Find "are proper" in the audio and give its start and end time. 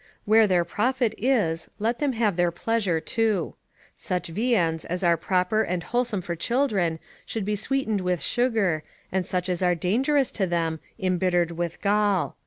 5.03-5.61